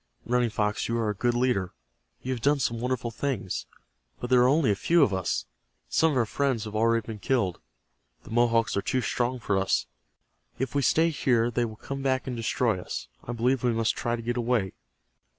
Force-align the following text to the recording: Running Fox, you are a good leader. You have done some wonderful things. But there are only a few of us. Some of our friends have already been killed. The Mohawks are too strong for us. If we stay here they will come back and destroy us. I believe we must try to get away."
Running 0.25 0.49
Fox, 0.49 0.87
you 0.87 0.97
are 0.97 1.11
a 1.11 1.13
good 1.13 1.35
leader. 1.35 1.73
You 2.23 2.33
have 2.33 2.41
done 2.41 2.57
some 2.57 2.79
wonderful 2.79 3.11
things. 3.11 3.67
But 4.19 4.31
there 4.31 4.41
are 4.41 4.47
only 4.47 4.71
a 4.71 4.75
few 4.75 5.03
of 5.03 5.13
us. 5.13 5.45
Some 5.89 6.13
of 6.13 6.17
our 6.17 6.25
friends 6.25 6.63
have 6.63 6.73
already 6.75 7.05
been 7.05 7.19
killed. 7.19 7.59
The 8.23 8.31
Mohawks 8.31 8.75
are 8.75 8.81
too 8.81 9.01
strong 9.01 9.37
for 9.39 9.59
us. 9.59 9.85
If 10.57 10.73
we 10.73 10.81
stay 10.81 11.11
here 11.11 11.51
they 11.51 11.65
will 11.65 11.75
come 11.75 12.01
back 12.01 12.25
and 12.25 12.35
destroy 12.35 12.81
us. 12.81 13.09
I 13.25 13.33
believe 13.33 13.63
we 13.63 13.73
must 13.73 13.95
try 13.95 14.15
to 14.15 14.23
get 14.23 14.37
away." 14.37 14.73